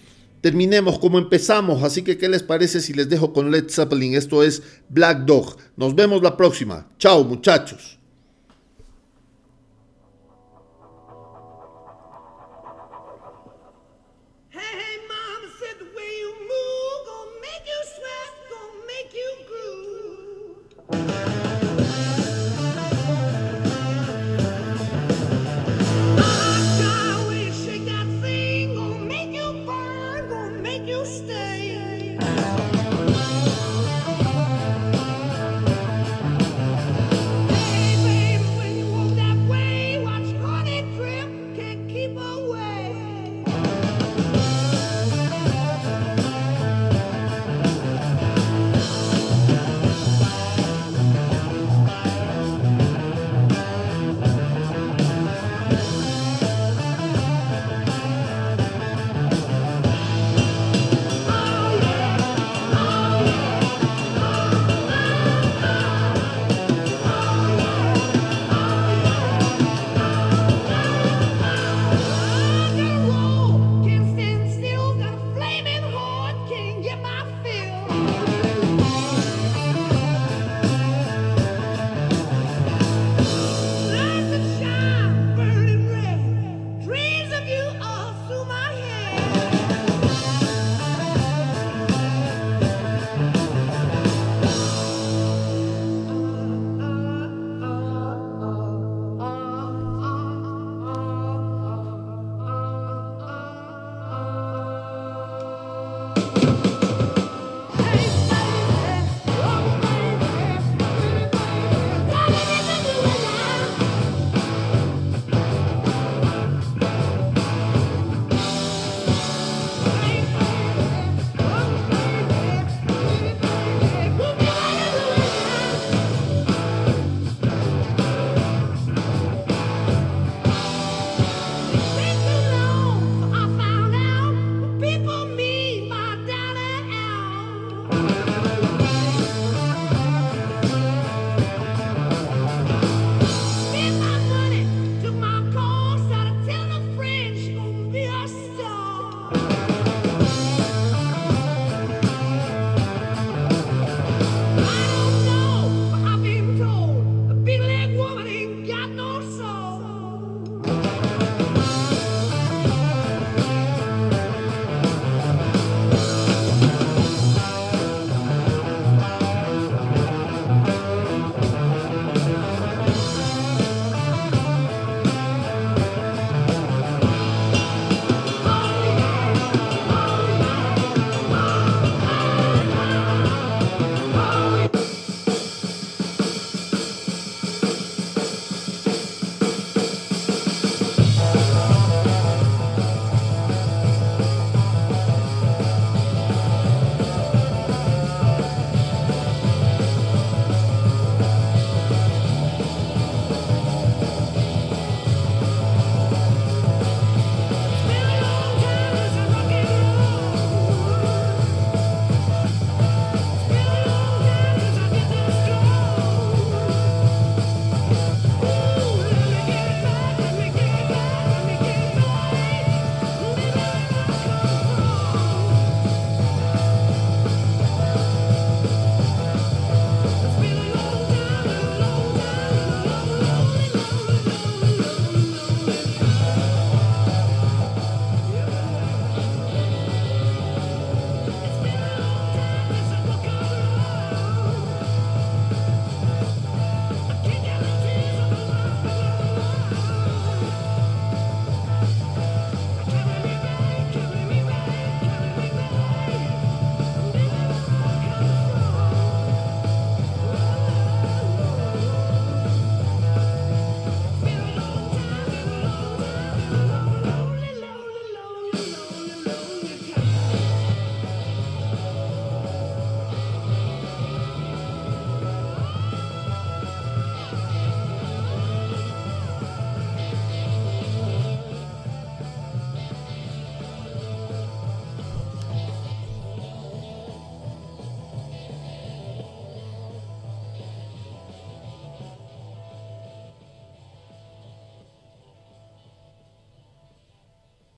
terminemos 0.43 0.99
como 0.99 1.19
empezamos, 1.19 1.83
así 1.83 2.01
que 2.01 2.17
¿qué 2.17 2.27
les 2.27 2.43
parece 2.43 2.81
si 2.81 2.91
les 2.91 3.07
dejo 3.07 3.31
con 3.31 3.49
Led 3.49 3.69
Zeppelin? 3.69 4.13
Esto 4.13 4.43
es 4.43 4.61
Black 4.89 5.19
Dog. 5.19 5.55
Nos 5.77 5.95
vemos 5.95 6.21
la 6.21 6.35
próxima. 6.35 6.89
Chao 6.99 7.23
muchachos. 7.23 7.97